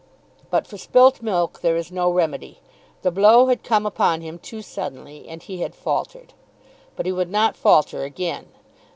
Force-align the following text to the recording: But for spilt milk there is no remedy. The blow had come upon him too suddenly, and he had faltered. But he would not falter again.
But 0.49 0.65
for 0.65 0.79
spilt 0.79 1.21
milk 1.21 1.61
there 1.61 1.77
is 1.77 1.91
no 1.91 2.09
remedy. 2.09 2.59
The 3.03 3.11
blow 3.11 3.49
had 3.49 3.61
come 3.63 3.85
upon 3.85 4.21
him 4.21 4.39
too 4.39 4.63
suddenly, 4.63 5.27
and 5.29 5.43
he 5.43 5.59
had 5.61 5.75
faltered. 5.75 6.33
But 6.95 7.05
he 7.05 7.11
would 7.11 7.29
not 7.29 7.55
falter 7.55 8.03
again. 8.03 8.47